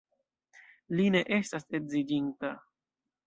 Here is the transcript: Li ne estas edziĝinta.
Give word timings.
Li 0.99 1.05
ne 1.15 1.21
estas 1.37 1.69
edziĝinta. 1.81 2.53